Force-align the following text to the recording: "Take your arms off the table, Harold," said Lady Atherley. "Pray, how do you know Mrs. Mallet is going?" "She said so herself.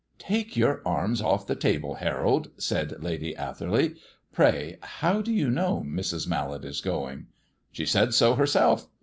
"Take 0.17 0.57
your 0.57 0.81
arms 0.83 1.21
off 1.21 1.45
the 1.45 1.55
table, 1.55 1.93
Harold," 1.93 2.49
said 2.57 3.03
Lady 3.03 3.35
Atherley. 3.35 3.93
"Pray, 4.33 4.79
how 4.81 5.21
do 5.21 5.31
you 5.31 5.51
know 5.51 5.83
Mrs. 5.85 6.27
Mallet 6.27 6.65
is 6.65 6.81
going?" 6.81 7.27
"She 7.71 7.85
said 7.85 8.15
so 8.15 8.33
herself. 8.33 8.87